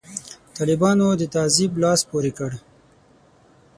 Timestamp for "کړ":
2.37-2.51